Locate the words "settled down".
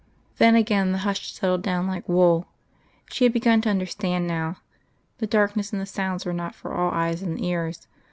1.31-1.85